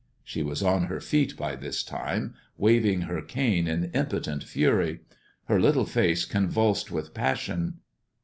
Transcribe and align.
She 0.23 0.41
was 0.41 0.63
on 0.63 0.85
her 0.85 0.99
feet 0.99 1.37
by 1.37 1.55
this 1.55 1.83
time, 1.83 2.33
waving 2.57 3.01
her 3.01 3.21
cane 3.21 3.67
in 3.67 3.91
impotent 3.93 4.43
fury; 4.43 5.01
her 5.43 5.61
little 5.61 5.85
face 5.85 6.25
convulsed 6.25 6.89
with 6.89 7.13
passion. 7.13 7.81